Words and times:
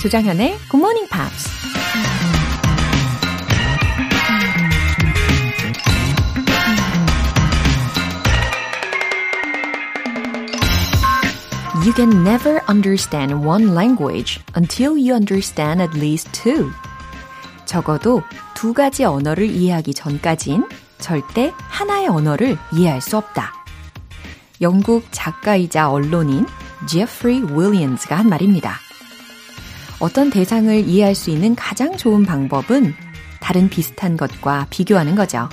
조장현의 0.00 0.56
Good 0.70 0.76
Morning 0.76 1.06
Pops. 1.10 1.50
You 11.84 11.92
can 11.94 12.24
never 12.24 12.62
understand 12.66 13.46
one 13.46 13.74
language 13.74 14.40
until 14.56 14.96
you 14.96 15.12
understand 15.12 15.82
at 15.82 15.94
least 15.94 16.32
two. 16.32 16.70
적어도 17.66 18.22
두 18.54 18.72
가지 18.72 19.04
언어를 19.04 19.50
이해하기 19.50 19.92
전까진 19.92 20.66
절대 20.98 21.52
하나의 21.68 22.08
언어를 22.08 22.56
이해할 22.72 23.02
수 23.02 23.18
없다. 23.18 23.52
영국 24.62 25.04
작가이자 25.10 25.90
언론인 25.90 26.46
제프리 26.86 27.42
윌리엄스가 27.52 28.16
한 28.16 28.30
말입니다. 28.30 28.78
어떤 30.00 30.30
대상을 30.30 30.88
이해할 30.88 31.14
수 31.14 31.30
있는 31.30 31.54
가장 31.54 31.96
좋은 31.96 32.24
방법은 32.24 32.94
다른 33.40 33.68
비슷한 33.68 34.16
것과 34.16 34.66
비교하는 34.70 35.14
거죠. 35.14 35.48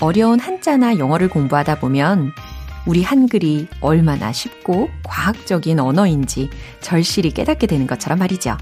어려운 0.00 0.38
한자나 0.38 0.98
영어를 0.98 1.28
공부하다 1.28 1.80
보면 1.80 2.32
우리 2.86 3.02
한글이 3.02 3.68
얼마나 3.80 4.32
쉽고 4.32 4.90
과학적인 5.04 5.78
언어인지 5.80 6.50
절실히 6.80 7.30
깨닫게 7.30 7.66
되는 7.66 7.86
것처럼 7.86 8.18
말이죠. 8.18 8.58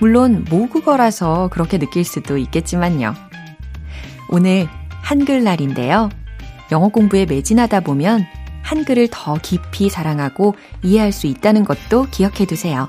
물론 0.00 0.44
모국어라서 0.50 1.48
그렇게 1.52 1.78
느낄 1.78 2.04
수도 2.04 2.36
있겠지만요. 2.36 3.14
오늘 4.28 4.68
한글날인데요. 5.02 6.10
영어 6.72 6.88
공부에 6.88 7.24
매진하다 7.24 7.80
보면 7.80 8.26
한글을 8.62 9.08
더 9.10 9.34
깊이 9.40 9.88
사랑하고 9.88 10.56
이해할 10.82 11.12
수 11.12 11.26
있다는 11.26 11.64
것도 11.64 12.08
기억해 12.10 12.46
두세요. 12.46 12.88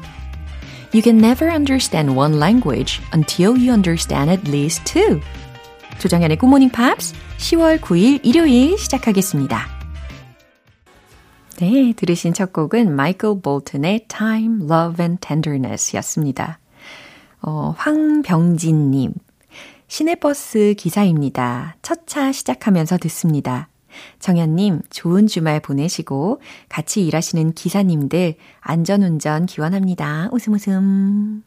You 0.93 1.01
can 1.01 1.17
never 1.17 1.49
understand 1.49 2.15
one 2.15 2.37
language 2.39 3.01
until 3.13 3.57
you 3.57 3.73
understand 3.73 4.29
at 4.29 4.47
least 4.47 4.85
two. 4.85 5.19
조정현의 5.99 6.37
Good 6.37 6.47
Morning 6.49 6.71
Pops 6.71 7.13
10월 7.37 7.79
9일 7.79 8.19
일요일 8.23 8.77
시작하겠습니다. 8.77 9.67
네, 11.57 11.93
들으신 11.95 12.33
첫 12.33 12.53
곡은 12.53 12.95
마이클 12.95 13.41
볼튼의 13.41 14.05
Time, 14.07 14.69
Love 14.69 15.03
and 15.03 15.19
Tenderness 15.19 15.95
였습니다. 15.97 16.59
어, 17.41 17.73
황병진님. 17.77 19.13
시내버스 19.87 20.75
기사입니다. 20.77 21.75
첫 21.81 22.05
차 22.05 22.31
시작하면서 22.31 22.97
듣습니다. 22.99 23.67
정현님, 24.19 24.81
좋은 24.89 25.27
주말 25.27 25.59
보내시고 25.59 26.41
같이 26.69 27.05
일하시는 27.05 27.53
기사님들 27.53 28.35
안전운전 28.61 29.45
기원합니다. 29.45 30.29
웃음 30.31 30.53
웃음. 30.53 31.43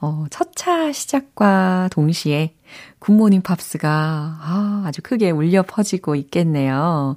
어, 0.00 0.26
첫 0.30 0.50
차 0.60 0.92
시작과 0.92 1.88
동시에 1.90 2.54
굿모닝 2.98 3.40
팝스가 3.40 3.88
아, 3.88 4.82
아주 4.84 5.00
크게 5.00 5.30
울려 5.30 5.62
퍼지고 5.62 6.16
있겠네요. 6.16 7.16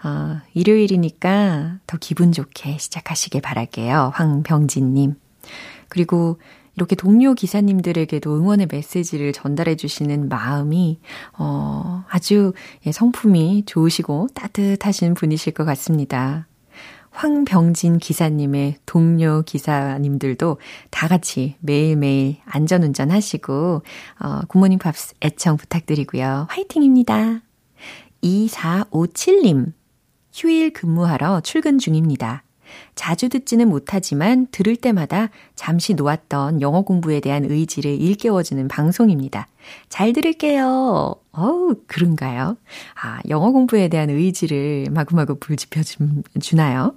아, 0.00 0.42
일요일이니까 0.52 1.78
더 1.88 1.96
기분 1.98 2.30
좋게 2.30 2.78
시작하시길 2.78 3.40
바랄게요. 3.40 4.12
황병진님. 4.14 5.14
그리고 5.88 6.38
이렇게 6.76 6.96
동료 6.96 7.34
기사님들에게도 7.34 8.36
응원의 8.36 8.68
메시지를 8.70 9.32
전달해 9.32 9.76
주시는 9.76 10.28
마음이, 10.28 10.98
어, 11.38 12.04
아주 12.08 12.52
예, 12.86 12.92
성품이 12.92 13.64
좋으시고 13.66 14.28
따뜻하신 14.34 15.14
분이실 15.14 15.54
것 15.54 15.64
같습니다. 15.64 16.46
황병진 17.10 17.98
기사님의 17.98 18.78
동료 18.86 19.42
기사님들도 19.42 20.58
다 20.90 21.06
같이 21.06 21.54
매일매일 21.60 22.38
안전운전 22.44 23.10
하시고, 23.10 23.82
어, 24.18 24.40
굿모닝 24.48 24.78
팝스 24.78 25.14
애청 25.22 25.56
부탁드리고요. 25.56 26.46
화이팅입니다. 26.50 27.40
2457님. 28.22 29.72
휴일 30.32 30.72
근무하러 30.72 31.40
출근 31.42 31.78
중입니다. 31.78 32.43
자주 32.94 33.28
듣지는 33.28 33.68
못하지만 33.68 34.46
들을 34.50 34.76
때마다 34.76 35.28
잠시 35.54 35.94
놓았던 35.94 36.60
영어 36.60 36.82
공부에 36.82 37.20
대한 37.20 37.44
의지를 37.44 38.00
일깨워주는 38.00 38.66
방송입니다. 38.68 39.48
잘 39.88 40.12
들을게요. 40.12 41.14
어우, 41.32 41.76
그런가요? 41.86 42.56
아, 43.02 43.20
영어 43.28 43.50
공부에 43.50 43.88
대한 43.88 44.10
의지를 44.10 44.86
마구마구 44.90 45.36
불지펴주나요? 45.38 46.94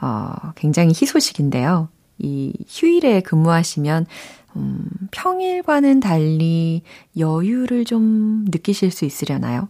어, 0.00 0.32
굉장히 0.54 0.90
희소식인데요. 0.90 1.88
이 2.18 2.52
휴일에 2.68 3.20
근무하시면, 3.20 4.06
음, 4.56 4.88
평일과는 5.10 6.00
달리 6.00 6.82
여유를 7.16 7.84
좀 7.84 8.44
느끼실 8.50 8.90
수 8.90 9.04
있으려나요? 9.04 9.68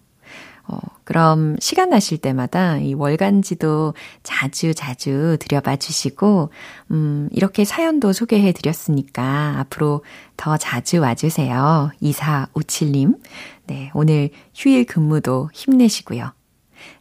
어, 0.70 0.78
그럼 1.02 1.56
시간 1.58 1.90
나실 1.90 2.18
때마다 2.18 2.78
이 2.78 2.94
월간지도 2.94 3.94
자주 4.22 4.72
자주 4.72 5.36
들여봐 5.40 5.76
주시고, 5.76 6.50
음, 6.92 7.28
이렇게 7.32 7.64
사연도 7.64 8.12
소개해 8.12 8.52
드렸으니까 8.52 9.56
앞으로 9.58 10.04
더 10.36 10.56
자주 10.56 11.00
와주세요. 11.00 11.90
2457님. 12.00 13.18
네, 13.66 13.90
오늘 13.94 14.30
휴일 14.54 14.84
근무도 14.84 15.50
힘내시고요. 15.52 16.32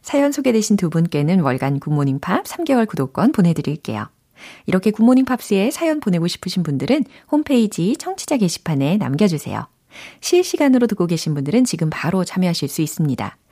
사연 0.02 0.32
소개되신 0.32 0.76
두 0.76 0.90
분께는 0.90 1.40
월간 1.40 1.78
굿모닝 1.78 2.18
팝 2.18 2.44
3개월 2.44 2.88
구독권 2.88 3.32
보내드릴게요. 3.32 4.08
이렇게 4.66 4.90
굿모닝 4.90 5.26
팝스에 5.26 5.70
사연 5.70 6.00
보내고 6.00 6.26
싶으신 6.26 6.62
분들은 6.62 7.04
홈페이지 7.30 7.96
청취자 7.96 8.38
게시판에 8.38 8.96
남겨주세요. 8.96 9.66
실시간으로 10.20 10.86
듣고 10.86 11.06
계신 11.06 11.34
분들은 11.34 11.64
지금 11.64 11.90
바로 11.90 12.24
참여하실 12.24 12.68
수 12.68 12.82
있습니다. 12.82 13.36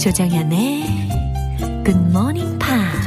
조정현의 0.00 0.84
Good 1.84 2.00
Morning 2.10 2.58
Pops. 2.58 3.06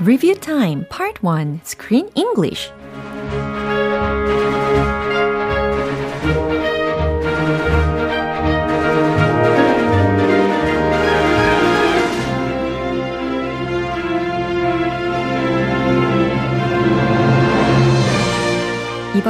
Review 0.00 0.34
Time 0.36 0.84
Part 0.88 1.22
1 1.22 1.60
Screen 1.64 2.08
English 2.14 2.70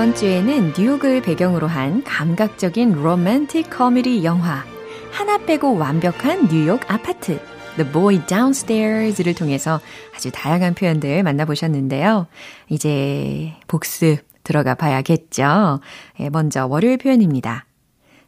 이번 0.02 0.16
주에는 0.16 0.74
뉴욕을 0.76 1.22
배경으로 1.22 1.68
한 1.68 2.04
감각적인 2.04 2.94
로맨틱 2.94 3.70
코미디 3.70 4.24
영화 4.24 4.66
하나 5.12 5.38
빼고 5.38 5.78
완벽한 5.78 6.48
뉴욕 6.48 6.82
아파트 6.92 7.40
The 7.76 7.92
Boy 7.92 8.26
Downstairs를 8.26 9.36
통해서 9.36 9.80
아주 10.16 10.32
다양한 10.32 10.74
표현들 10.74 11.22
만나보셨는데요. 11.22 12.26
이제 12.68 13.54
복습 13.68 14.26
들어가 14.42 14.74
봐야겠죠. 14.74 15.82
예, 16.20 16.30
먼저 16.32 16.66
월요일 16.66 16.98
표현입니다. 16.98 17.68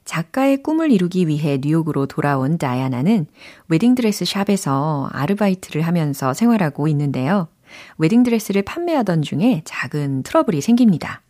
작가의 0.06 0.62
꿈을 0.62 0.92
이루기 0.92 1.28
위해 1.28 1.58
뉴욕으로 1.60 2.06
돌아온 2.06 2.60
다이아나는 2.60 3.26
웨딩드레스 3.70 4.26
샵에서 4.26 5.10
아르바이트를 5.12 5.82
하면서 5.82 6.36
생활하고 6.36 6.88
있는데요. 6.90 7.48
웨딩드레스를 7.98 8.62
판매하던 8.62 9.24
중에 9.24 9.64
작은 9.66 10.22
트러블이 10.22 10.62
생깁니다. 10.62 11.24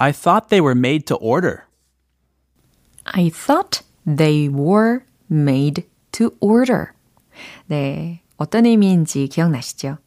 I 0.00 0.12
thought 0.12 0.48
they 0.48 0.62
were 0.62 0.74
made 0.74 1.04
to 1.08 1.16
order. 1.16 1.64
I 3.04 3.28
thought 3.28 3.82
they 4.06 4.48
were 4.48 5.00
made 5.30 5.84
to 6.12 6.30
order. 6.40 6.92
네. 7.66 8.22
어떤 8.38 8.64
의미인지 8.64 9.28
기억나시죠? 9.28 9.98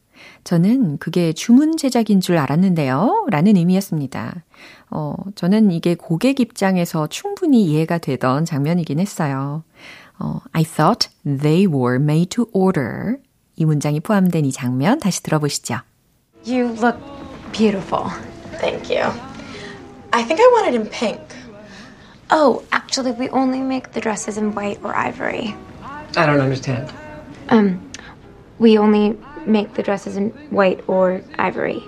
저는 0.45 0.97
그게 0.97 1.31
주문 1.31 1.77
제작인 1.77 2.21
줄 2.21 2.37
알았는데요. 2.39 3.27
라는 3.29 3.55
의미였습니다. 3.55 4.43
어, 4.89 5.13
저는 5.35 5.71
이게 5.71 5.93
고객 5.93 6.39
입장에서 6.39 7.05
충분히 7.05 7.63
이해가 7.65 7.99
되던 7.99 8.45
장면이긴 8.45 8.99
했어요. 8.99 9.63
어, 10.17 10.39
I 10.53 10.63
thought 10.63 11.09
they 11.23 11.67
were 11.67 12.01
made 12.01 12.29
to 12.29 12.47
order. 12.51 13.17
이 13.55 13.65
문장이 13.65 13.99
포함된 13.99 14.45
이 14.45 14.51
장면 14.51 14.97
다시 14.99 15.21
들어보시죠. 15.21 15.81
You 16.47 16.69
look 16.81 16.97
beautiful. 17.51 18.09
Thank 18.59 18.89
you. 18.89 19.32
I 20.13 20.21
think 20.21 20.39
I 20.39 20.43
want 20.53 20.67
it 20.67 20.79
in 20.79 20.85
pink. 20.85 21.19
Oh, 22.29 22.63
actually, 22.71 23.13
we 23.13 23.29
only 23.29 23.61
make 23.61 23.93
the 23.93 23.99
dresses 23.99 24.37
in 24.37 24.53
white 24.53 24.79
or 24.83 24.95
ivory. 24.95 25.55
I 26.15 26.27
don't 26.27 26.39
understand. 26.39 26.93
Um, 27.49 27.91
we 28.59 28.77
only 28.77 29.17
make 29.47 29.73
the 29.73 29.81
dresses 29.81 30.15
in 30.15 30.29
white 30.51 30.87
or 30.87 31.23
ivory. 31.39 31.79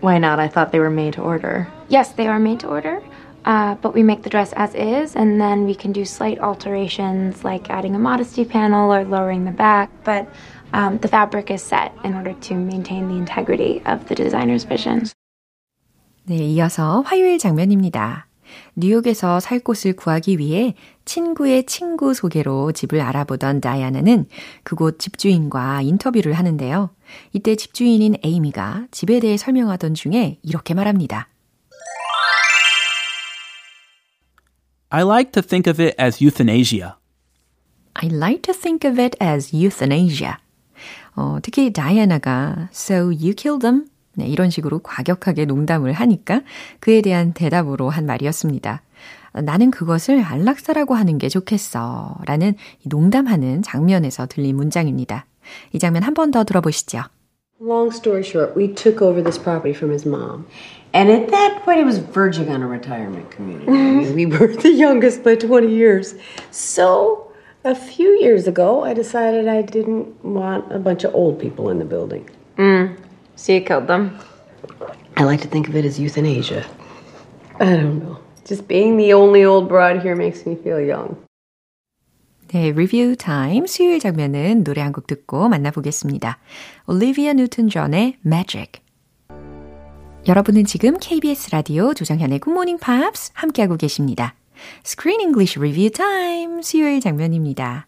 Why 0.00 0.18
not? 0.18 0.40
I 0.40 0.48
thought 0.48 0.72
they 0.72 0.80
were 0.80 0.90
made 0.90 1.14
to 1.14 1.22
order. 1.22 1.68
Yes, 1.88 2.10
they 2.12 2.26
are 2.26 2.40
made 2.40 2.58
to 2.60 2.66
order, 2.66 3.00
uh, 3.44 3.76
but 3.76 3.94
we 3.94 4.02
make 4.02 4.24
the 4.24 4.30
dress 4.30 4.52
as 4.54 4.74
is, 4.74 5.14
and 5.14 5.40
then 5.40 5.64
we 5.64 5.76
can 5.76 5.92
do 5.92 6.04
slight 6.04 6.40
alterations 6.40 7.44
like 7.44 7.70
adding 7.70 7.94
a 7.94 7.98
modesty 8.00 8.44
panel 8.44 8.92
or 8.92 9.04
lowering 9.04 9.44
the 9.44 9.52
back. 9.52 9.88
But 10.02 10.28
um, 10.72 10.98
the 10.98 11.08
fabric 11.08 11.48
is 11.52 11.62
set 11.62 11.94
in 12.02 12.14
order 12.14 12.32
to 12.32 12.54
maintain 12.54 13.06
the 13.06 13.14
integrity 13.14 13.82
of 13.86 14.08
the 14.08 14.16
designer's 14.16 14.64
vision. 14.64 15.08
네, 16.28 16.36
이어서 16.36 17.00
화요일 17.06 17.38
장면입니다. 17.38 18.26
뉴욕에서 18.74 19.40
살 19.40 19.60
곳을 19.60 19.96
구하기 19.96 20.38
위해 20.38 20.74
친구의 21.06 21.64
친구 21.64 22.12
소개로 22.12 22.72
집을 22.72 23.00
알아보던 23.00 23.62
다이아나는 23.62 24.26
그곳 24.62 24.98
집주인과 24.98 25.80
인터뷰를 25.80 26.34
하는데요. 26.34 26.90
이때 27.32 27.56
집주인인 27.56 28.16
에이미가 28.22 28.88
집에 28.90 29.20
대해 29.20 29.38
설명하던 29.38 29.94
중에 29.94 30.38
이렇게 30.42 30.74
말합니다. 30.74 31.28
I 34.90 35.02
like 35.02 35.32
to 35.32 35.42
think 35.42 35.70
of 35.70 35.82
it 35.82 35.96
as 35.98 36.22
euthanasia. 36.22 36.96
I 37.94 38.10
like 38.10 38.42
to 38.42 38.52
think 38.52 38.86
of 38.86 39.00
it 39.00 39.16
as 39.22 39.56
euthanasia. 39.56 40.34
어, 41.16 41.38
특히 41.42 41.72
다이아나가 41.72 42.68
So 42.70 43.06
you 43.06 43.32
killed 43.34 43.62
them? 43.62 43.86
네, 44.18 44.26
이런 44.26 44.50
식으로 44.50 44.80
과격하게 44.80 45.44
농담을 45.44 45.92
하니까 45.92 46.42
그에 46.80 47.00
대한 47.02 47.32
대답으로 47.32 47.88
한 47.88 48.04
말이었습니다. 48.04 48.82
나는 49.44 49.70
그것을 49.70 50.20
안락사라고 50.22 50.94
하는 50.94 51.18
게 51.18 51.28
좋겠어. 51.28 52.18
라는 52.26 52.54
농담하는 52.84 53.62
장면에서 53.62 54.26
들린 54.26 54.56
문장입니다. 54.56 55.26
이 55.72 55.78
장면 55.78 56.02
한 56.02 56.14
번 56.14 56.32
더 56.32 56.42
들어보시죠. 56.44 57.02
Long 57.60 57.90
story 57.94 58.22
short, 58.22 58.54
we 58.56 58.74
took 58.74 59.00
over 59.02 59.22
this 59.22 59.38
property 59.38 59.72
from 59.74 59.90
his 59.92 60.06
mom. 60.06 60.46
And 60.92 61.10
at 61.10 61.30
that 61.30 61.62
point, 61.64 61.78
it 61.80 61.84
was 61.86 61.98
verging 61.98 62.50
on 62.50 62.62
a 62.62 62.66
retirement 62.68 63.30
community. 63.30 63.70
Mean, 63.70 64.14
we 64.14 64.26
were 64.26 64.48
the 64.54 64.72
youngest 64.72 65.22
by 65.22 65.36
20 65.36 65.68
years. 65.68 66.14
So, 66.50 67.30
a 67.64 67.74
few 67.74 68.10
years 68.20 68.46
ago, 68.48 68.82
I 68.84 68.94
decided 68.94 69.46
I 69.48 69.62
didn't 69.62 70.06
want 70.24 70.72
a 70.72 70.78
bunch 70.78 71.04
of 71.04 71.14
old 71.14 71.38
people 71.38 71.68
in 71.70 71.78
the 71.78 71.84
building. 71.84 72.28
Mm. 72.56 72.96
So 73.38 73.52
you 73.52 73.62
killed 73.64 73.86
them? 73.86 74.18
I 75.16 75.22
like 75.22 75.40
to 75.42 75.48
think 75.48 75.68
of 75.68 75.76
it 75.76 75.86
as 75.86 75.98
euthanasia. 75.98 76.64
I 77.60 77.76
don't 77.76 78.02
know. 78.02 78.18
Just 78.44 78.66
being 78.66 78.96
the 78.96 79.14
only 79.14 79.44
old 79.44 79.68
broad 79.68 80.02
here 80.02 80.16
makes 80.16 80.44
me 80.44 80.56
feel 80.56 80.80
young. 80.80 81.16
네, 82.48 82.72
리뷰 82.72 83.14
타임 83.16 83.66
수요일 83.66 84.00
장면은 84.00 84.64
노래 84.64 84.80
한 84.80 84.92
곡 84.92 85.06
듣고 85.06 85.48
만나보겠습니다. 85.48 86.38
올리비아 86.86 87.34
뉴튼 87.34 87.68
존의 87.68 88.16
Magic. 88.24 88.80
여러분은 90.26 90.64
지금 90.64 90.98
KBS 90.98 91.50
라디오 91.52 91.94
조정현의 91.94 92.38
굿모닝 92.40 92.78
팝스 92.78 93.32
함께하고 93.34 93.76
계십니다. 93.76 94.34
Screen 94.84 95.20
English 95.20 95.58
Review 95.58 95.90
Time 95.90 96.62
수요일 96.62 97.00
장면입니다. 97.00 97.87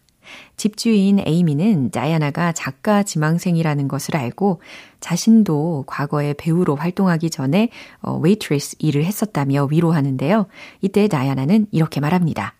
집주인 0.61 1.17
에이미는 1.17 1.89
다이아나가 1.89 2.51
작가 2.51 3.01
지망생이라는 3.01 3.87
것을 3.87 4.15
알고 4.15 4.61
자신도 4.99 5.85
과거에 5.87 6.35
배우로 6.37 6.75
활동하기 6.75 7.31
전에 7.31 7.69
어, 7.99 8.15
웨이트리스 8.17 8.75
일을 8.77 9.03
했었다며 9.03 9.67
위로하는데요. 9.71 10.45
이때 10.81 11.07
다이아나는 11.07 11.65
이렇게 11.71 11.99
말합니다. 11.99 12.53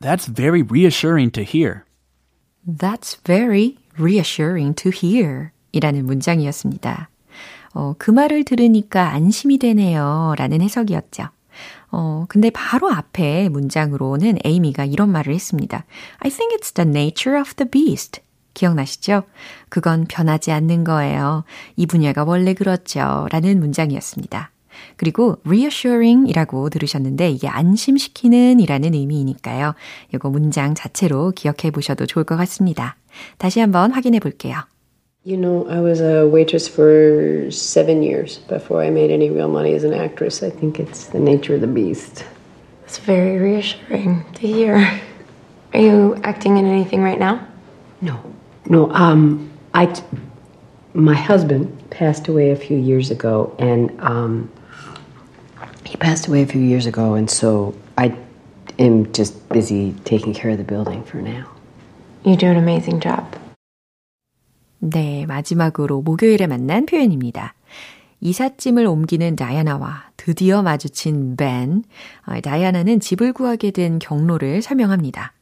That's 0.00 0.34
very 0.34 0.62
reassuring 0.62 1.32
to 1.32 1.44
hear. 1.44 1.82
That's 2.66 3.22
very 3.24 3.76
reassuring 4.00 4.74
to 4.76 4.90
hear. 4.90 5.50
이라는 5.72 6.06
문장이었습니다. 6.06 7.10
어, 7.74 7.94
그 7.98 8.10
말을 8.10 8.44
들으니까 8.44 9.10
안심이 9.10 9.58
되네요. 9.58 10.34
라는 10.38 10.62
해석이었죠. 10.62 11.35
어, 11.98 12.26
근데 12.28 12.50
바로 12.50 12.92
앞에 12.92 13.48
문장으로는 13.48 14.40
에이미가 14.44 14.84
이런 14.84 15.10
말을 15.10 15.32
했습니다. 15.32 15.86
I 16.18 16.30
think 16.30 16.54
it's 16.58 16.74
the 16.74 16.86
nature 16.86 17.40
of 17.40 17.54
the 17.54 17.70
beast. 17.70 18.20
기억나시죠? 18.52 19.22
그건 19.70 20.04
변하지 20.04 20.52
않는 20.52 20.84
거예요. 20.84 21.44
이 21.74 21.86
분야가 21.86 22.24
원래 22.24 22.52
그렇죠. 22.52 23.26
라는 23.30 23.60
문장이었습니다. 23.60 24.50
그리고 24.98 25.38
reassuring 25.46 26.28
이라고 26.28 26.68
들으셨는데 26.68 27.30
이게 27.30 27.48
안심시키는 27.48 28.60
이라는 28.60 28.92
의미이니까요. 28.92 29.74
이거 30.14 30.28
문장 30.28 30.74
자체로 30.74 31.30
기억해 31.30 31.70
보셔도 31.72 32.04
좋을 32.04 32.24
것 32.24 32.36
같습니다. 32.36 32.96
다시 33.38 33.60
한번 33.60 33.90
확인해 33.90 34.20
볼게요. 34.20 34.58
You 35.26 35.36
know, 35.36 35.66
I 35.66 35.80
was 35.80 36.00
a 36.00 36.24
waitress 36.24 36.68
for 36.68 37.50
seven 37.50 38.04
years 38.04 38.38
before 38.38 38.80
I 38.80 38.90
made 38.90 39.10
any 39.10 39.28
real 39.28 39.48
money 39.48 39.74
as 39.74 39.82
an 39.82 39.92
actress. 39.92 40.40
I 40.40 40.50
think 40.50 40.78
it's 40.78 41.06
the 41.06 41.18
nature 41.18 41.56
of 41.56 41.62
the 41.62 41.66
beast. 41.66 42.24
It's 42.84 42.98
very 42.98 43.36
reassuring 43.36 44.24
to 44.34 44.46
hear. 44.46 45.00
Are 45.74 45.80
you 45.80 46.14
acting 46.22 46.58
in 46.58 46.66
anything 46.66 47.02
right 47.02 47.18
now? 47.18 47.44
No, 48.00 48.22
no. 48.66 48.88
Um, 48.92 49.50
I, 49.74 50.00
my 50.94 51.16
husband 51.16 51.90
passed 51.90 52.28
away 52.28 52.52
a 52.52 52.56
few 52.56 52.76
years 52.76 53.10
ago, 53.10 53.52
and 53.58 54.00
um, 54.00 54.48
he 55.84 55.96
passed 55.96 56.28
away 56.28 56.42
a 56.42 56.46
few 56.46 56.60
years 56.60 56.86
ago, 56.86 57.14
and 57.14 57.28
so 57.28 57.74
I 57.98 58.16
am 58.78 59.12
just 59.12 59.48
busy 59.48 59.92
taking 60.04 60.34
care 60.34 60.52
of 60.52 60.58
the 60.58 60.62
building 60.62 61.02
for 61.02 61.16
now. 61.16 61.50
You 62.22 62.36
do 62.36 62.46
an 62.46 62.58
amazing 62.58 63.00
job. 63.00 63.35
네, 64.90 65.26
마지막으로 65.26 66.02
목요일에 66.02 66.46
만난 66.46 66.86
표현입니다. 66.86 67.54
이삿짐을 68.20 68.86
옮기는 68.86 69.36
다이아나와 69.36 70.10
드디어 70.16 70.62
마주친 70.62 71.36
벤. 71.36 71.82
다이아나는 72.42 73.00
집을 73.00 73.32
구하게 73.32 73.72
된 73.72 73.98
경로를 73.98 74.62
설명합니다. 74.62 75.32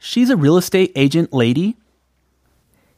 She's 0.00 0.30
a 0.30 0.36
real 0.36 0.58
estate 0.58 0.92
agent 0.96 1.30
lady. 1.34 1.74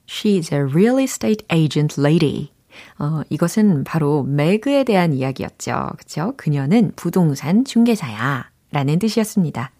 She's 0.06 0.52
a 0.52 0.60
real 0.60 1.00
estate 1.00 1.44
agent 1.50 2.00
lady. 2.00 2.50
어, 2.98 3.22
이것은 3.30 3.84
바로 3.84 4.22
매그에 4.22 4.84
대한 4.84 5.12
이야기였죠. 5.12 5.90
그쵸? 5.98 6.34
그녀는 6.36 6.92
부동산 6.96 7.64
중개사야. 7.64 8.50
라는 8.70 8.98
뜻이었습니다. 8.98 9.70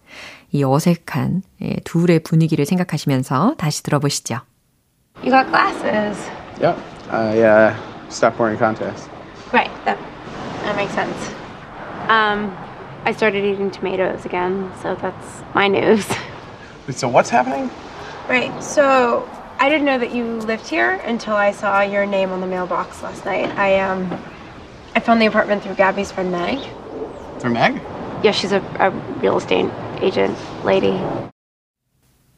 이 0.50 0.62
어색한 0.62 1.42
예, 1.62 1.76
둘의 1.84 2.20
분위기를 2.20 2.64
생각하시면서 2.66 3.54
다시 3.58 3.82
들어보시죠. 3.82 4.40
You 5.22 5.30
got 5.30 5.46
glasses. 5.46 6.18
Yep. 6.60 6.78
I 7.10 7.42
uh, 7.42 7.74
stopped 8.08 8.38
wearing 8.38 8.58
contacts. 8.58 9.08
Right, 9.52 9.70
that, 9.84 9.98
that 10.62 10.76
makes 10.76 10.94
sense. 10.94 11.16
Um, 12.08 12.56
I 13.04 13.12
started 13.12 13.44
eating 13.44 13.70
tomatoes 13.70 14.24
again, 14.24 14.70
so 14.82 14.94
that's 14.94 15.42
my 15.54 15.68
news. 15.68 16.06
So 16.90 17.08
what's 17.08 17.30
happening? 17.30 17.70
Right, 18.28 18.52
so 18.62 19.28
I 19.58 19.68
didn't 19.68 19.86
know 19.86 19.98
that 19.98 20.14
you 20.14 20.24
lived 20.24 20.68
here 20.68 21.00
until 21.06 21.34
I 21.34 21.52
saw 21.52 21.80
your 21.80 22.04
name 22.04 22.30
on 22.30 22.40
the 22.40 22.46
mailbox 22.46 23.02
last 23.02 23.24
night. 23.24 23.48
I 23.58 23.80
um, 23.80 24.10
I 24.94 25.00
found 25.00 25.20
the 25.20 25.26
apartment 25.26 25.62
through 25.62 25.74
Gabby's 25.76 26.12
friend 26.12 26.30
Meg. 26.30 26.58
Through 27.38 27.52
Meg? 27.52 27.80
Yeah, 28.22 28.32
she's 28.32 28.52
a, 28.52 28.60
a 28.78 28.90
real 29.20 29.38
estate 29.38 29.70
agent 30.01 30.35
lady. 30.65 30.99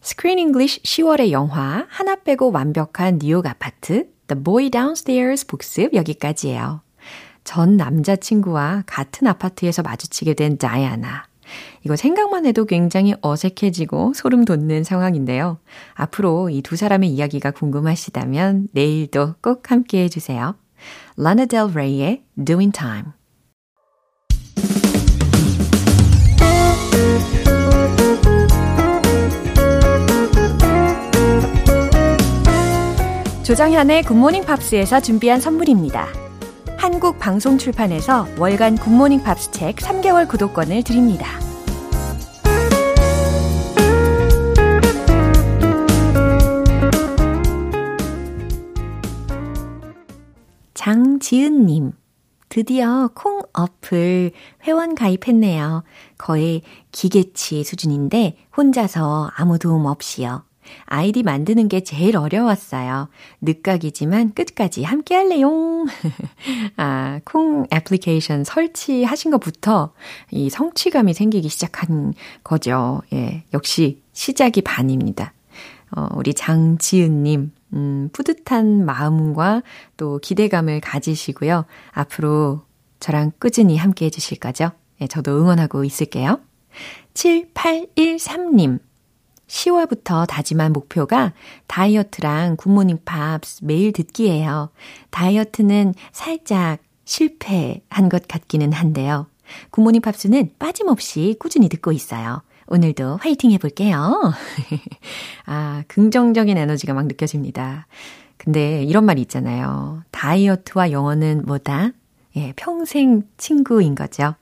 스크린 0.02 0.40
잉글리쉬 0.40 0.82
10월의 0.82 1.32
영화 1.32 1.86
하나 1.90 2.16
빼고 2.16 2.52
완벽한 2.52 3.20
뉴욕 3.20 3.46
아파트 3.46 4.08
The 4.28 4.44
Boy 4.44 4.70
Downstairs 4.70 5.46
복습 5.46 5.94
여기까지예요. 5.94 6.82
전 7.44 7.78
남자친구와 7.78 8.84
같은 8.86 9.28
아파트에서 9.28 9.82
마주치게 9.82 10.34
된 10.36 10.58
다이아나. 10.58 11.26
이거 11.84 11.96
생각만 11.96 12.46
해도 12.46 12.66
굉장히 12.66 13.14
어색해지고 13.22 14.14
소름 14.14 14.46
돋는 14.46 14.84
상황인데요. 14.84 15.58
앞으로 15.96 16.50
이 16.50 16.62
두 16.62 16.76
사람의 16.76 17.10
이야기가 17.10 17.52
궁금하시다면 17.52 18.70
내일도 18.72 19.36
꼭 19.42 19.70
함께 19.70 20.04
해주세요. 20.04 20.56
라나 21.18 21.46
델 21.46 21.68
레이의 21.76 22.24
Doin' 22.44 22.72
Time. 22.72 23.12
조정현의 33.44 34.04
굿모닝 34.04 34.46
팝스에서 34.46 35.00
준비한 35.00 35.42
선물입니다. 35.42 36.08
한국 36.78 37.18
방송 37.18 37.58
출판에서 37.58 38.28
월간 38.38 38.78
굿모닝 38.78 39.24
팝스 39.24 39.50
책 39.50 39.78
3개월 39.78 40.28
구독권을 40.28 40.84
드립니다. 40.84 41.26
장지은님, 50.76 51.94
드디어 52.50 53.10
콩 53.16 53.42
어플 53.54 54.32
회원 54.68 54.94
가입했네요. 54.94 55.84
거의 56.20 56.62
기계치 56.92 57.64
수준인데 57.64 58.38
혼자서 58.56 59.32
아무 59.36 59.58
도움 59.58 59.88
없이요. 59.88 60.44
아이디 60.86 61.24
만드는 61.24 61.68
게 61.68 61.82
제일 61.82 62.18
어려웠어요. 62.18 63.10
늦각이지만 63.42 64.34
끝까지 64.34 64.84
함께 64.84 65.16
할래용. 65.16 65.88
아, 66.78 67.20
콩 67.26 67.66
애플리케이션 67.74 68.44
설치하신 68.44 69.32
것부터 69.32 69.94
이 70.32 70.50
성취감이 70.50 71.14
생기기 71.14 71.50
시작한 71.50 72.14
거죠. 72.44 73.02
예, 73.14 73.44
역시 73.54 74.02
시작이 74.14 74.62
반입니다. 74.62 75.34
어, 75.96 76.08
우리 76.16 76.34
장지은님, 76.34 77.52
음, 77.74 78.10
뿌듯한 78.14 78.86
마음과 78.86 79.64
또 79.98 80.20
기대감을 80.20 80.80
가지시고요. 80.82 81.66
앞으로 81.92 82.62
저랑 83.00 83.32
꾸준히 83.40 83.78
함께 83.78 84.06
해주실 84.06 84.40
거죠? 84.40 84.72
예, 85.02 85.08
저도 85.08 85.38
응원하고 85.38 85.84
있을게요. 85.84 86.40
7813님, 87.14 88.80
10월부터 89.52 90.26
다짐한 90.28 90.72
목표가 90.72 91.34
다이어트랑 91.68 92.56
굿모닝 92.56 93.00
팝스 93.04 93.64
매일 93.64 93.92
듣기예요. 93.92 94.70
다이어트는 95.10 95.94
살짝 96.14 96.80
실패한 97.04 98.08
것 98.10 98.28
같기는 98.28 98.72
한데요. 98.72 99.28
굿모닝 99.72 100.02
팝스는 100.02 100.52
빠짐없이 100.58 101.36
꾸준히 101.38 101.68
듣고 101.68 101.92
있어요. 101.92 102.42
오늘도 102.68 103.18
화이팅 103.18 103.52
해볼게요. 103.52 104.34
아, 105.46 105.84
긍정적인 105.90 106.58
에너지가 106.58 106.94
막 106.94 107.06
느껴집니다. 107.08 107.88
근데 108.38 108.84
이런 108.84 109.06
말이 109.06 109.22
있잖아요. 109.22 110.04
다이어트와 110.12 110.92
영어는 110.92 111.44
뭐다? 111.46 111.92
예, 112.38 112.54
평생 112.56 113.24
친구인 113.36 113.96
거죠. 113.96 114.36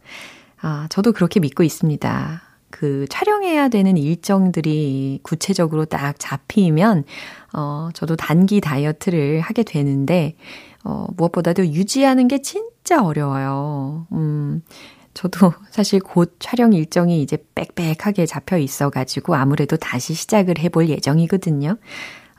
아, 0.62 0.86
저도 0.89 1.12
그렇게 1.13 1.39
믿고 1.39 1.63
있습니다. 1.63 2.49
그 2.69 3.05
촬영해야 3.09 3.69
되는 3.69 3.97
일정들이 3.97 5.19
구체적으로 5.23 5.85
딱 5.85 6.15
잡히면, 6.19 7.03
어, 7.53 7.89
저도 7.93 8.15
단기 8.15 8.61
다이어트를 8.61 9.41
하게 9.41 9.63
되는데, 9.63 10.35
어, 10.83 11.07
무엇보다도 11.17 11.67
유지하는 11.67 12.27
게 12.27 12.41
진짜 12.41 13.03
어려워요. 13.03 14.07
음, 14.11 14.61
저도 15.13 15.53
사실 15.71 15.99
곧 15.99 16.35
촬영 16.39 16.73
일정이 16.73 17.21
이제 17.21 17.38
빽빽하게 17.55 18.25
잡혀 18.25 18.57
있어가지고 18.57 19.35
아무래도 19.35 19.75
다시 19.77 20.13
시작을 20.13 20.59
해볼 20.59 20.89
예정이거든요. 20.89 21.77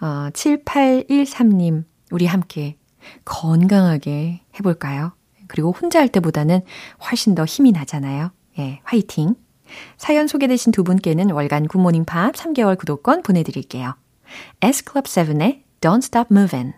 어, 0.00 0.30
7813님, 0.32 1.84
우리 2.10 2.26
함께 2.26 2.76
건강하게 3.24 4.40
해볼까요? 4.56 5.12
그리고 5.46 5.72
혼자 5.72 5.98
할 5.98 6.08
때보다는 6.08 6.60
훨씬 7.10 7.34
더 7.34 7.44
힘이 7.44 7.72
나잖아요. 7.72 8.30
예, 8.58 8.80
화이팅! 8.84 9.34
사연 9.96 10.26
소개되신 10.26 10.72
두 10.72 10.84
분께는 10.84 11.30
월간 11.30 11.68
굿모닝 11.68 12.04
팝 12.04 12.34
3개월 12.34 12.78
구독권 12.78 13.22
보내드릴게요. 13.22 13.94
S클럽7의 14.60 15.62
Don't 15.80 16.02
Stop 16.02 16.28
Movin' 16.30 16.74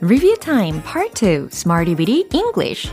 Review 0.00 0.36
Time 0.36 0.82
Part 0.82 1.14
2 1.14 1.48
Smarty 1.50 1.94
Bitty 1.94 2.26
English 2.34 2.92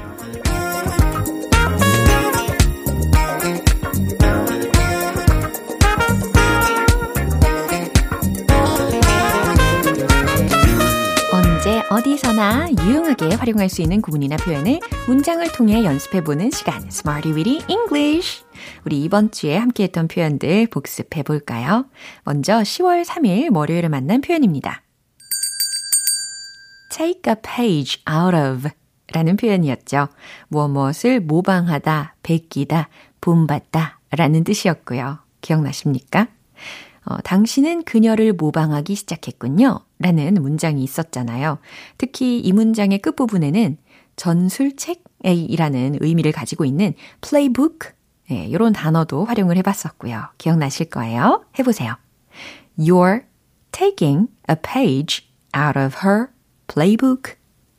어디서나 11.91 12.69
유용하게 12.79 13.35
활용할 13.35 13.67
수 13.67 13.81
있는 13.81 14.01
구문이나 14.01 14.37
표현을 14.37 14.79
문장을 15.09 15.45
통해 15.51 15.83
연습해보는 15.83 16.49
시간 16.51 16.87
Smarty 16.87 17.35
Bitty 17.35 17.69
English 17.69 18.45
우리 18.85 19.03
이번 19.03 19.29
주에 19.29 19.57
함께했던 19.57 20.07
표현들 20.07 20.67
복습해 20.67 21.23
볼까요? 21.23 21.85
먼저 22.23 22.59
10월 22.59 23.03
3일 23.03 23.53
월요일에 23.53 23.89
만난 23.89 24.21
표현입니다. 24.21 24.83
take 26.91 27.23
a 27.27 27.35
page 27.43 28.01
out 28.09 28.37
of 28.37 28.69
라는 29.11 29.35
표현이었죠. 29.35 30.07
무엇 30.47 30.69
무엇을 30.69 31.19
모방하다, 31.19 32.15
베끼다, 32.23 32.87
본받다 33.19 33.99
라는 34.11 34.45
뜻이었고요. 34.45 35.19
기억나십니까? 35.41 36.29
어, 37.03 37.17
당신은 37.17 37.83
그녀를 37.83 38.31
모방하기 38.31 38.95
시작했군요. 38.95 39.81
라는 40.01 40.33
문장이 40.35 40.83
있었잖아요. 40.83 41.59
특히 41.97 42.39
이 42.39 42.51
문장의 42.51 42.99
끝부분에는 42.99 43.77
전술책이라는 44.15 45.97
의미를 45.99 46.31
가지고 46.31 46.65
있는 46.65 46.93
playbook, 47.21 47.91
네, 48.29 48.45
이런 48.47 48.73
단어도 48.73 49.25
활용을 49.25 49.57
해봤었고요. 49.57 50.23
기억나실 50.37 50.89
거예요. 50.89 51.45
해보세요. 51.59 51.95
You're 52.77 53.23
taking 53.71 54.27
a 54.49 54.55
page 54.55 55.27
out 55.55 55.77
of 55.77 55.97
her 56.05 56.27
playbook. 56.67 57.35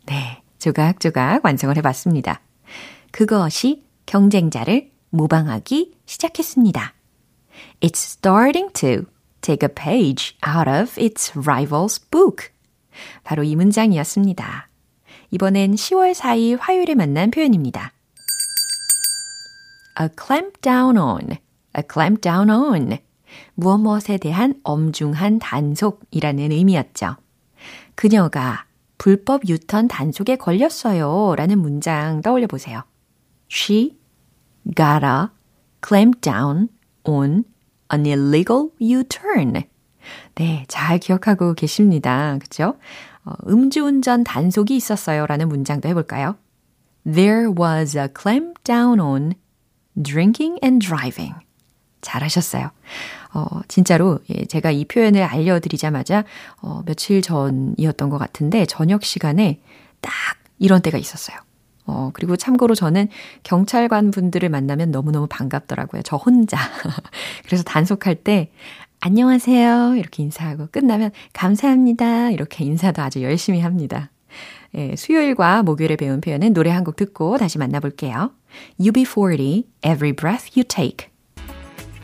네, 0.07 0.43
조각조각 0.59 1.45
완성을 1.45 1.77
해봤습니다. 1.77 2.41
그것이 3.11 3.85
경쟁자를 4.07 4.91
모방하기 5.11 5.95
시작했습니다. 6.07 6.95
It's 7.81 8.17
starting 8.19 8.73
to 8.75 9.05
take 9.43 9.63
a 9.63 9.69
page 9.69 10.37
out 10.47 10.69
of 10.69 10.99
its 10.99 11.33
rival's 11.37 12.01
book. 12.11 12.49
바로 13.25 13.43
이 13.43 13.55
문장이었습니다. 13.57 14.69
이번엔 15.31 15.75
10월 15.75 16.15
4일 16.15 16.59
화요일에 16.61 16.95
만난 16.95 17.31
표현입니다. 17.31 17.93
a 20.01 20.09
clamp 20.19 20.61
down 20.61 20.97
on, 20.97 21.33
a 21.77 21.83
clamp 21.91 22.21
down 22.21 22.51
on. 22.51 22.99
무엇 23.55 23.79
무엇에 23.79 24.19
대한 24.19 24.55
엄중한 24.63 25.39
단속이라는 25.39 26.53
의미였죠. 26.53 27.17
그녀가 27.95 28.67
불법 28.99 29.49
유턴 29.49 29.89
단속에 29.89 30.37
걸렸어요. 30.37 31.35
라는 31.37 31.59
문장 31.59 32.21
떠올려 32.23 32.47
보세요. 32.47 32.83
She 33.51 33.99
gotta 34.65 35.29
clamp 35.85 36.21
down 36.21 36.69
on 37.05 37.45
an 37.93 38.07
illegal 38.07 38.71
U-turn. 38.81 39.65
네, 40.35 40.65
잘 40.69 40.99
기억하고 40.99 41.55
계십니다. 41.55 42.39
그죠? 42.41 42.77
어, 43.25 43.33
음주운전 43.49 44.25
단속이 44.25 44.75
있었어요. 44.75 45.27
라는 45.27 45.49
문장도 45.49 45.89
해볼까요? 45.89 46.37
There 47.05 47.51
was 47.51 47.97
a 47.97 48.09
clamp 48.17 48.63
down 48.65 49.01
on 49.01 49.35
drinking 50.01 50.59
and 50.63 50.85
driving. 50.85 51.35
잘하셨어요. 52.01 52.71
어, 53.35 53.47
진짜로, 53.69 54.19
예, 54.31 54.45
제가 54.45 54.71
이 54.73 54.85
표현을 54.85 55.23
알려드리자마자, 55.23 56.25
어, 56.61 56.83
며칠 56.85 57.23
전이었던 57.23 58.11
것 58.11 58.19
같은데, 58.19 58.67
저녁 58.67 59.05
시간에 59.05 59.61
딱 60.01 60.13
이런 60.59 60.83
때가 60.83 60.99
있었어요. 60.99 61.37
어, 61.85 62.11
그리고 62.15 62.37
참고로 62.37 62.75
저는 62.75 63.09
경찰관 63.43 64.11
분들을 64.11 64.49
만나면 64.49 64.91
너무너무 64.91 65.27
반갑더라고요. 65.29 66.03
저 66.03 66.17
혼자. 66.17 66.59
그래서 67.47 67.63
단속할 67.65 68.17
때, 68.17 68.51
안녕하세요. 69.01 69.97
이렇게 69.97 70.23
인사하고 70.23 70.69
끝나면 70.71 71.11
감사합니다. 71.33 72.31
이렇게 72.31 72.65
인사도 72.65 73.03
아주 73.03 73.23
열심히 73.23 73.61
합니다. 73.61 74.11
예, 74.75 74.95
수요일과 74.97 75.63
목요일에 75.65 75.97
배운 75.97 76.21
표현은 76.21 76.55
노래 76.55 76.71
한 76.71 76.85
곡 76.85 76.97
듣고 76.97 77.37
다시 77.37 77.59
만나볼게요. 77.59 78.31
UB40, 78.81 79.65
Every 79.85 80.13
Breath 80.15 80.51
You 80.57 80.65
Take. 80.65 81.09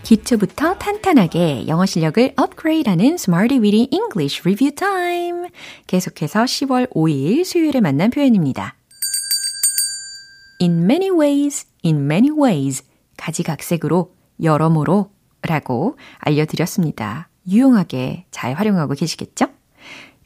기초부터 0.02 0.74
탄탄하게 0.78 1.68
영어 1.68 1.84
실력을 1.86 2.32
업그레이드하는 2.36 3.14
Smarty 3.14 3.60
Weedy 3.60 3.88
English 3.92 4.40
Review 4.42 4.74
Time. 4.74 5.48
계속해서 5.86 6.44
10월 6.44 6.90
5일 6.90 7.44
수요일에 7.44 7.80
만난 7.80 8.10
표현입니다. 8.10 8.77
In 10.60 10.84
many 10.84 11.10
ways, 11.10 11.66
in 11.84 12.04
many 12.04 12.30
ways. 12.30 12.82
가지각색으로, 13.16 14.14
여러모로 14.42 15.10
라고 15.42 15.96
알려드렸습니다. 16.18 17.28
유용하게 17.46 18.26
잘 18.30 18.54
활용하고 18.54 18.94
계시겠죠? 18.94 19.46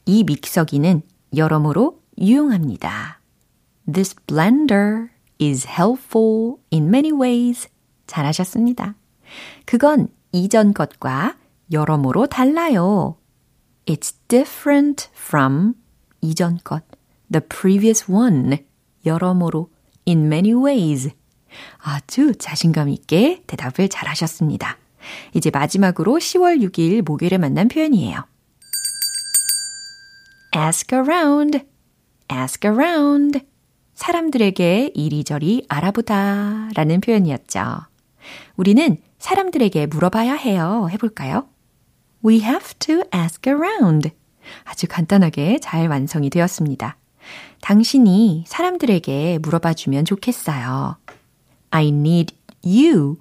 이 0.05 0.23
믹서기는 0.23 1.01
여러모로 1.35 1.99
유용합니다. 2.17 3.21
This 3.91 4.15
blender 4.27 5.09
is 5.41 5.67
helpful 5.67 6.55
in 6.71 6.87
many 6.87 7.11
ways. 7.11 7.69
잘하셨습니다. 8.07 8.95
그건 9.65 10.09
이전 10.31 10.73
것과 10.73 11.37
여러모로 11.71 12.27
달라요. 12.27 13.17
It's 13.85 14.15
different 14.27 15.09
from 15.15 15.75
이전 16.21 16.59
것, 16.63 16.83
the 17.31 17.45
previous 17.47 18.11
one. 18.11 18.65
여러모로 19.05 19.69
in 20.07 20.25
many 20.25 20.53
ways. 20.53 21.11
아주 21.77 22.33
자신감 22.35 22.89
있게 22.89 23.43
대답을 23.47 23.89
잘 23.89 24.07
하셨습니다. 24.09 24.77
이제 25.33 25.49
마지막으로 25.51 26.13
10월 26.13 26.61
6일 26.63 27.03
목요일에 27.03 27.37
만난 27.37 27.67
표현이에요. 27.67 28.25
ask 30.55 30.95
around, 30.95 31.61
ask 32.31 32.69
around. 32.69 33.41
사람들에게 33.95 34.91
이리저리 34.93 35.65
알아보다 35.69 36.69
라는 36.75 37.01
표현이었죠. 37.01 37.85
우리는 38.55 38.97
사람들에게 39.19 39.87
물어봐야 39.87 40.33
해요. 40.33 40.87
해볼까요? 40.91 41.47
We 42.25 42.41
have 42.41 42.73
to 42.79 43.03
ask 43.13 43.49
around. 43.49 44.11
아주 44.63 44.87
간단하게 44.87 45.59
잘 45.59 45.87
완성이 45.87 46.29
되었습니다. 46.29 46.97
당신이 47.61 48.45
사람들에게 48.47 49.39
물어봐 49.41 49.73
주면 49.73 50.05
좋겠어요. 50.05 50.97
I 51.71 51.87
need 51.87 52.35
you 52.63 53.17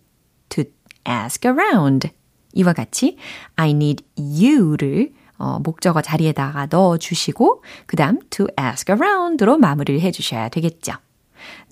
to 0.49 0.65
ask 1.09 1.49
around. 1.49 2.11
이와 2.55 2.73
같이 2.73 3.17
I 3.57 3.71
need 3.71 4.05
you를 4.17 5.13
어, 5.39 5.59
목적어 5.59 6.03
자리에다가 6.03 6.67
넣어 6.71 6.99
주시고 6.99 7.65
그 7.87 7.97
다음 7.97 8.21
to 8.31 8.47
ask 8.61 8.93
around로 8.93 9.59
마무리를 9.59 10.01
해 10.01 10.13
주셔야 10.13 10.49
되겠죠. 10.49 10.93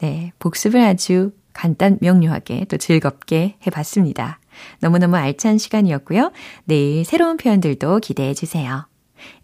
네, 0.00 0.32
복습을 0.38 0.80
아주 0.80 1.32
간단 1.52 1.98
명료하게 2.00 2.66
또 2.68 2.76
즐겁게 2.76 3.56
해 3.64 3.70
봤습니다. 3.70 4.40
너무너무 4.80 5.16
알찬 5.16 5.58
시간이었고요. 5.58 6.32
내일 6.64 7.04
새로운 7.04 7.36
표현들도 7.36 8.00
기대해 8.00 8.34
주세요. 8.34 8.86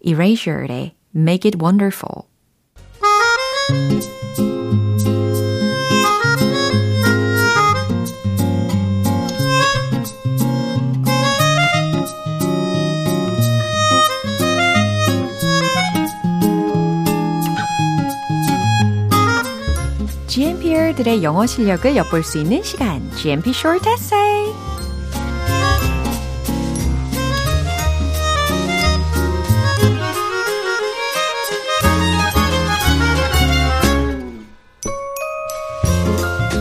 Erasure의 0.05 0.95
Make 1.15 1.49
It 1.49 1.57
Wonderful 1.61 2.26
GMPR들의 20.27 21.23
영어 21.23 21.45
실력을 21.45 21.93
엿볼 21.95 22.23
수 22.23 22.37
있는 22.37 22.63
시간, 22.63 23.11
GMP 23.15 23.49
Short 23.49 23.89
Essay. 23.89 24.56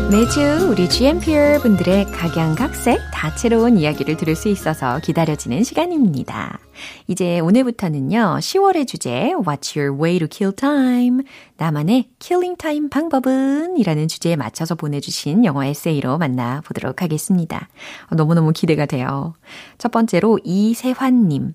매주 0.09 0.69
우리 0.71 0.89
GMPR 0.89 1.59
분들의 1.63 2.05
각양각색 2.13 3.01
다채로운 3.13 3.77
이야기를 3.77 4.17
들을 4.17 4.37
수 4.37 4.49
있어서 4.49 5.01
기다려지는 5.01 5.65
시간입니다. 5.65 6.61
이제 7.09 7.41
오늘부터는요, 7.41 8.37
10월의 8.39 8.87
주제, 8.87 9.33
What's 9.35 9.77
your 9.77 10.01
way 10.01 10.21
to 10.21 10.29
kill 10.31 10.55
time? 10.55 11.25
나만의 11.57 12.11
killing 12.21 12.57
time 12.57 12.89
방법은? 12.89 13.79
이라는 13.79 14.07
주제에 14.07 14.37
맞춰서 14.37 14.77
보내주신 14.77 15.45
영어 15.45 15.65
에세이로 15.65 16.19
만나보도록 16.19 17.03
하겠습니다. 17.03 17.69
너무너무 18.13 18.53
기대가 18.53 18.87
돼요. 18.87 19.35
첫 19.77 19.91
번째로 19.91 20.39
이세환님. 20.45 21.55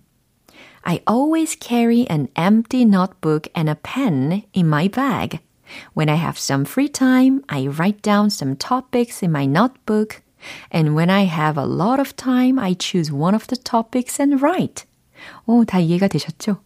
I 0.81 0.99
always 1.09 1.57
carry 1.57 2.05
an 2.11 2.27
empty 2.37 2.83
notebook 2.83 3.49
and 3.55 3.69
a 3.69 3.75
pen 3.81 4.43
in 4.53 4.67
my 4.67 4.89
bag. 4.89 5.39
When 5.93 6.09
I 6.09 6.15
have 6.15 6.37
some 6.37 6.65
free 6.65 6.89
time, 6.89 7.41
I 7.47 7.67
write 7.67 8.01
down 8.01 8.29
some 8.29 8.55
topics 8.55 9.23
in 9.23 9.31
my 9.31 9.45
notebook. 9.45 10.21
And 10.71 10.95
when 10.95 11.09
I 11.09 11.25
have 11.25 11.57
a 11.57 11.65
lot 11.65 11.99
of 11.99 12.15
time, 12.15 12.57
I 12.59 12.73
choose 12.73 13.11
one 13.11 13.35
of 13.35 13.47
the 13.47 13.57
topics 13.57 14.21
and 14.21 14.41
write. 14.43 14.85
어, 15.45 15.63
다 15.65 15.79
이해가 15.79 16.07
되셨죠? 16.07 16.57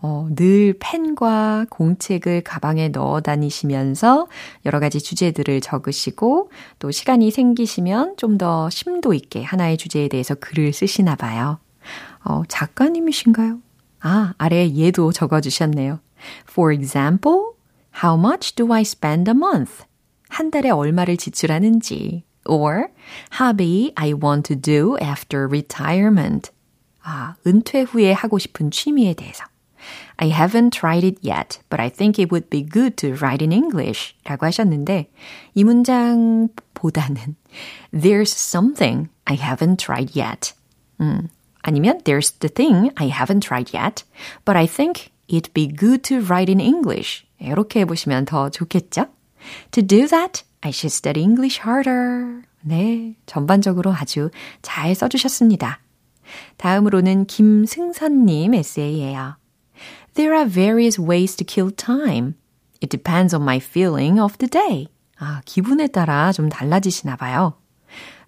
어, 0.00 0.28
늘 0.34 0.74
펜과 0.78 1.66
공책을 1.68 2.42
가방에 2.42 2.88
넣어 2.88 3.20
다니시면서 3.20 4.28
여러 4.64 4.80
가지 4.80 4.98
주제들을 5.00 5.60
적으시고 5.60 6.50
또 6.78 6.90
시간이 6.90 7.30
생기시면 7.30 8.16
좀 8.16 8.38
더 8.38 8.70
심도 8.70 9.12
있게 9.12 9.42
하나의 9.42 9.76
주제에 9.76 10.08
대해서 10.08 10.34
글을 10.36 10.72
쓰시나 10.72 11.16
봐요. 11.16 11.58
어, 12.24 12.42
작가님이신가요? 12.48 13.58
아, 14.00 14.34
아래에 14.38 14.76
얘도 14.78 15.12
적어주셨네요. 15.12 15.98
For 16.48 16.72
example, 16.72 17.57
How 18.03 18.17
much 18.17 18.55
do 18.55 18.73
I 18.73 18.81
spend 18.81 19.29
a 19.29 19.35
month? 19.35 19.85
한 20.29 20.51
달에 20.51 20.69
얼마를 20.69 21.17
지출하는지. 21.17 22.23
Or 22.45 22.87
hobby 23.39 23.93
I 23.95 24.13
want 24.13 24.47
to 24.53 24.59
do 24.59 24.97
after 25.01 25.45
retirement. 25.45 26.51
아, 27.03 27.35
은퇴 27.45 27.81
후에 27.81 28.11
하고 28.11 28.39
싶은 28.39 28.71
취미에 28.71 29.13
대해서. 29.13 29.45
I 30.17 30.29
haven't 30.29 30.71
tried 30.71 31.05
it 31.05 31.19
yet, 31.21 31.59
but 31.69 31.81
I 31.81 31.89
think 31.89 32.19
it 32.19 32.31
would 32.31 32.49
be 32.49 32.63
good 32.63 32.95
to 32.97 33.15
write 33.15 33.43
in 33.43 33.51
English. 33.51 34.15
라고 34.23 34.45
하셨는데, 34.45 35.11
이 35.53 35.63
문장보다는 35.63 37.35
There's 37.93 38.31
something 38.31 39.09
I 39.25 39.37
haven't 39.37 39.77
tried 39.77 40.17
yet. 40.19 40.53
음, 41.01 41.29
아니면 41.61 41.99
There's 42.03 42.39
the 42.39 42.49
thing 42.49 42.91
I 42.95 43.09
haven't 43.09 43.41
tried 43.41 43.75
yet, 43.75 44.03
but 44.45 44.57
I 44.57 44.67
think 44.67 45.11
it'd 45.28 45.52
be 45.54 45.68
good 45.68 46.02
to 46.04 46.20
write 46.20 46.50
in 46.50 46.60
English. 46.60 47.24
이렇게 47.38 47.80
해보시면 47.80 48.24
더 48.24 48.50
좋겠죠? 48.50 49.06
To 49.72 49.82
do 49.86 50.06
that, 50.08 50.42
I 50.62 50.70
should 50.70 50.92
study 50.92 51.22
English 51.22 51.60
harder. 51.62 52.42
네, 52.62 53.14
전반적으로 53.26 53.92
아주 53.92 54.30
잘 54.62 54.94
써주셨습니다. 54.94 55.80
다음으로는 56.56 57.26
김승선님 57.26 58.54
에세이예요. 58.54 59.36
There 60.14 60.34
are 60.34 60.50
various 60.50 61.00
ways 61.00 61.36
to 61.36 61.46
kill 61.46 61.70
time. 61.74 62.34
It 62.80 62.90
depends 62.90 63.34
on 63.34 63.42
my 63.42 63.58
feeling 63.58 64.20
of 64.20 64.36
the 64.38 64.48
day. 64.48 64.88
아, 65.18 65.40
기분에 65.44 65.86
따라 65.88 66.32
좀 66.32 66.48
달라지시나 66.48 67.16
봐요. 67.16 67.54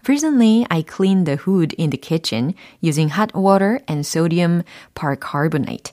Recently, 0.08 0.64
I 0.70 0.82
cleaned 0.82 1.26
the 1.26 1.36
hood 1.36 1.74
in 1.78 1.90
the 1.90 1.98
kitchen 2.00 2.54
using 2.80 3.10
hot 3.12 3.34
water 3.34 3.80
and 3.88 4.06
sodium 4.06 4.62
percarbonate. 4.94 5.92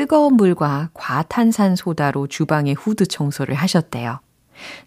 뜨거운 0.00 0.34
물과 0.34 0.90
과탄산 0.94 1.76
소다로 1.76 2.26
주방의 2.26 2.74
후드 2.74 3.06
청소를 3.06 3.54
하셨대요. 3.54 4.20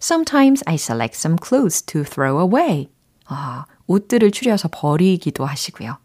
Sometimes 0.00 0.62
I 0.66 0.74
select 0.74 1.16
some 1.16 1.36
clothes 1.42 1.82
to 1.86 2.02
throw 2.02 2.40
away. 2.40 2.88
아, 3.26 3.66
옷들을 3.86 4.30
추려서 4.30 4.68
버리기도 4.70 5.44
하시고요. 5.46 5.98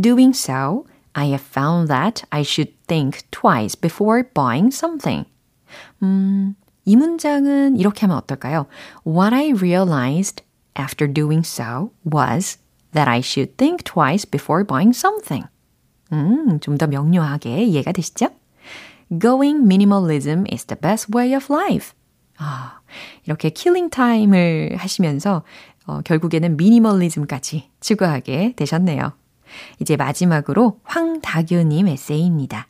Doing 0.00 0.36
so, 0.36 0.86
I 1.14 1.28
have 1.28 1.44
found 1.44 1.88
that 1.88 2.24
I 2.30 2.42
should 2.42 2.74
think 2.86 3.20
twice 3.30 3.78
before 3.78 4.22
buying 4.34 4.74
something. 4.74 5.26
음, 6.02 6.54
이 6.84 6.96
문장은 6.96 7.76
이렇게 7.78 8.02
하면 8.02 8.16
어떨까요? 8.18 8.66
What 9.06 9.34
I 9.34 9.52
realized 9.52 10.42
after 10.78 11.10
doing 11.10 11.46
so 11.46 11.92
was 12.04 12.58
that 12.92 13.08
I 13.08 13.20
should 13.20 13.56
think 13.56 13.84
twice 13.84 14.28
before 14.28 14.64
buying 14.64 14.96
something. 14.96 15.46
음, 16.13 16.59
좀 16.59 16.77
더 16.77 16.87
명료하게 16.87 17.63
이해가 17.63 17.91
되시죠? 17.91 18.29
Going 19.19 19.63
minimalism 19.63 20.45
is 20.51 20.65
the 20.65 20.79
best 20.79 21.11
way 21.15 21.33
of 21.35 21.51
life. 21.53 21.91
아, 22.37 22.79
이렇게 23.25 23.49
killing 23.49 23.89
time을 23.89 24.75
하시면서 24.77 25.43
어, 25.85 26.01
결국에는 26.01 26.57
미니멀리즘까지 26.57 27.69
추구하게 27.79 28.53
되셨네요. 28.55 29.13
이제 29.79 29.95
마지막으로 29.95 30.79
황다교님 30.83 31.87
에세이입니다. 31.87 32.67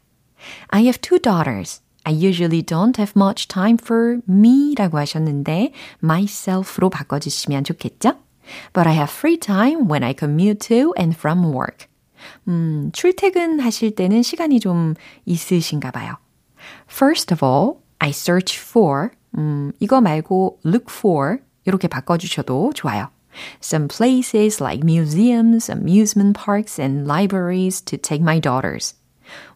I 0.68 0.84
have 0.84 1.00
two 1.02 1.20
daughters. 1.20 1.82
I 2.04 2.14
usually 2.14 2.64
don't 2.64 2.98
have 3.00 3.14
much 3.18 3.48
time 3.48 3.78
for 3.82 4.20
me 4.30 4.76
라고 4.76 4.98
하셨는데 5.00 5.74
myself로 6.04 6.90
바꿔주시면 6.90 7.64
좋겠죠? 7.66 8.14
But 8.72 8.88
I 8.88 8.94
have 8.94 9.12
free 9.12 9.38
time 9.38 9.90
when 9.90 10.04
I 10.04 10.14
commute 10.18 10.60
to 10.70 10.94
and 10.98 11.18
from 11.18 11.44
work. 11.48 11.87
음, 12.48 12.90
출퇴근하실 12.94 13.96
때는 13.96 14.22
시간이 14.22 14.60
좀 14.60 14.94
있으신가 15.26 15.92
봐요. 15.92 16.16
First 16.90 17.34
of 17.34 17.46
all, 17.46 17.80
I 18.00 18.10
search 18.10 18.60
for, 18.60 19.10
음, 19.38 19.72
이거 19.80 20.02
말고 20.02 20.60
look 20.66 20.86
for 20.90 21.38
이렇게 21.66 21.88
바꿔주셔도 21.88 22.72
좋아요. 22.74 23.10
Some 23.62 23.88
places 23.88 24.62
like 24.62 24.84
museums, 24.84 25.72
amusement 25.72 26.40
parks, 26.40 26.82
and 26.82 27.06
libraries 27.08 27.82
to 27.84 27.98
take 27.98 28.22
my 28.22 28.40
daughters. 28.40 28.96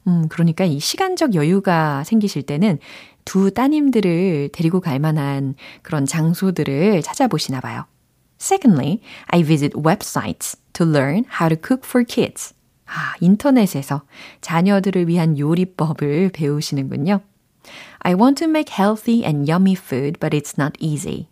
음, 0.08 0.28
그러니까 0.28 0.66
이 0.66 0.80
시간적 0.80 1.36
여유가 1.36 2.04
생기실 2.04 2.44
때는 2.44 2.80
두 3.26 3.52
따님들을 3.52 4.50
데리고 4.52 4.82
갈 4.82 5.00
만한 5.00 5.56
그런 5.82 6.06
장소들을 6.06 7.02
찾아보시나 7.02 7.62
봐요. 7.62 7.86
Secondly, 8.41 9.03
I 9.31 9.43
visit 9.43 9.73
websites 9.73 10.57
to 10.75 10.85
learn 10.85 11.25
how 11.29 11.49
to 11.49 11.57
cook 11.57 11.85
for 11.85 12.05
kids. 12.05 12.55
아, 12.87 13.15
인터넷에서 13.21 14.03
자녀들을 14.41 15.09
위한 15.09 15.39
요리법을 15.39 16.31
배우시는군요. 16.33 17.21
I 18.01 18.15
want 18.15 18.39
to 18.39 18.49
make 18.49 18.71
healthy 18.71 19.25
and 19.25 19.49
yummy 19.49 19.75
food, 19.75 20.21
but 20.21 20.33
it's 20.33 20.57
not 20.57 20.77
easy. 20.79 21.29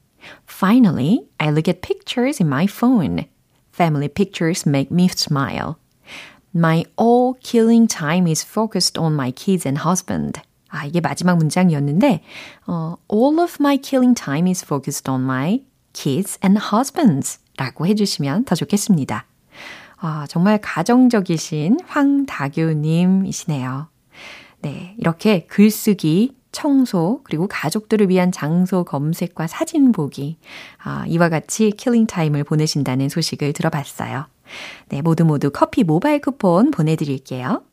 Finally, 0.46 1.26
I 1.38 1.50
look 1.50 1.68
at 1.68 1.82
pictures 1.82 2.40
in 2.40 2.48
my 2.48 2.66
phone. 2.66 3.26
Family 3.70 4.08
pictures 4.08 4.66
make 4.66 4.90
me 4.90 5.08
smile. 5.08 5.78
My 6.52 6.84
all 6.96 7.34
killing 7.42 7.86
time 7.86 8.26
is 8.26 8.42
focused 8.42 8.98
on 8.98 9.14
my 9.14 9.30
kids 9.30 9.66
and 9.66 9.78
husband. 9.78 10.40
아, 10.70 10.86
이게 10.86 11.00
마지막 11.00 11.36
문장이었는데, 11.36 12.22
어, 12.66 12.96
all 13.12 13.38
of 13.40 13.58
my 13.60 13.76
killing 13.76 14.14
time 14.14 14.48
is 14.48 14.64
focused 14.64 15.08
on 15.08 15.22
my 15.22 15.60
kids 15.99 16.39
and 16.41 16.57
husbands 16.73 17.39
라고 17.57 17.85
해주시면 17.85 18.45
더 18.45 18.55
좋겠습니다. 18.55 19.25
아, 19.97 20.25
정말 20.29 20.59
가정적이신 20.61 21.79
황다교님이시네요. 21.85 23.89
네, 24.61 24.95
이렇게 24.97 25.45
글쓰기, 25.47 26.37
청소, 26.53 27.19
그리고 27.23 27.49
가족들을 27.49 28.07
위한 28.09 28.31
장소 28.31 28.85
검색과 28.85 29.47
사진 29.47 29.91
보기, 29.91 30.37
아, 30.81 31.03
이와 31.05 31.27
같이 31.27 31.71
killing 31.71 32.07
time을 32.07 32.45
보내신다는 32.45 33.09
소식을 33.09 33.51
들어봤어요. 33.51 34.27
네, 34.87 35.01
모두 35.01 35.25
모두 35.25 35.51
커피 35.51 35.83
모바일 35.83 36.21
쿠폰 36.21 36.71
보내드릴게요. 36.71 37.63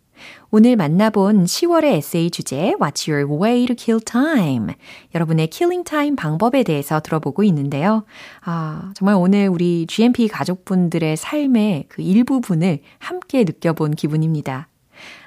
오늘 0.50 0.76
만나본 0.76 1.44
10월의 1.44 1.84
에세이 1.96 2.30
주제 2.30 2.74
What's 2.80 3.10
your 3.10 3.30
way 3.40 3.66
to 3.66 3.74
kill 3.76 4.00
time? 4.02 4.74
여러분의 5.14 5.48
killing 5.48 5.84
time 5.84 6.16
방법에 6.16 6.62
대해서 6.62 7.00
들어보고 7.00 7.42
있는데요. 7.44 8.04
아, 8.44 8.92
정말 8.94 9.16
오늘 9.16 9.48
우리 9.48 9.86
GMP 9.86 10.28
가족분들의 10.28 11.16
삶의 11.16 11.86
그 11.88 12.02
일부분을 12.02 12.80
함께 12.98 13.44
느껴본 13.44 13.92
기분입니다. 13.92 14.68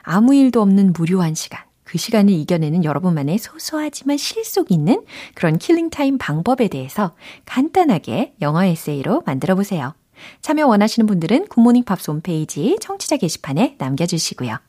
아무 0.02 0.36
일도 0.36 0.62
없는 0.62 0.94
무료한 0.94 1.36
시간. 1.36 1.62
그 1.84 1.98
시간을 1.98 2.32
이겨내는 2.34 2.84
여러분만의 2.84 3.40
소소하지만 3.40 4.18
실속 4.18 4.72
있는 4.72 5.04
그런 5.34 5.58
killing 5.58 5.90
time 5.90 6.20
방법에 6.20 6.68
대해서 6.68 7.16
간단하게 7.46 8.36
영어 8.42 8.64
에세이로 8.64 9.24
만들어 9.26 9.56
보세요. 9.56 9.94
참여 10.42 10.68
원하시는 10.68 11.08
분들은 11.08 11.48
굿모닝 11.48 11.86
팝스 11.86 12.12
홈페이지 12.12 12.78
청취자 12.80 13.18
게시판에 13.18 13.76
남겨주시고요. 13.80 14.69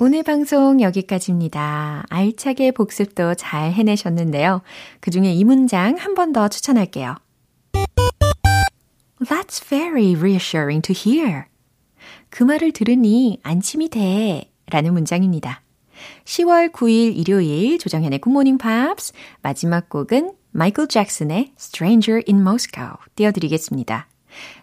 오늘 0.00 0.22
방송 0.22 0.80
여기까지입니다. 0.80 2.04
알차게 2.08 2.70
복습도 2.70 3.34
잘 3.34 3.72
해내셨는데요. 3.72 4.62
그 5.00 5.10
중에 5.10 5.32
이 5.32 5.42
문장 5.44 5.96
한 5.96 6.14
번 6.14 6.32
더 6.32 6.48
추천할게요. 6.48 7.16
That's 9.20 9.64
very 9.64 10.14
reassuring 10.14 10.82
to 10.82 10.94
hear. 10.94 11.44
그 12.30 12.44
말을 12.44 12.72
들으니 12.72 13.40
안심이 13.42 13.88
돼. 13.88 14.50
라는 14.70 14.92
문장입니다. 14.92 15.62
10월 16.24 16.70
9일 16.70 17.16
일요일 17.16 17.78
조정현의 17.78 18.20
굿모닝 18.20 18.58
팝스 18.58 19.12
마지막 19.42 19.88
곡은 19.88 20.32
마이클 20.52 20.86
잭슨의 20.86 21.52
Stranger 21.58 22.22
in 22.28 22.40
Moscow 22.40 22.92
띄워드리겠습니다. 23.16 24.06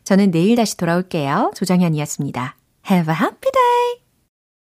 저는 0.06 0.32
내일 0.32 0.56
다시 0.56 0.78
돌아올게요. 0.78 1.52
조정현이었습니다. 1.56 2.56
Have 2.89 3.13
a 3.13 3.19
happy 3.19 3.52
day! 3.52 4.05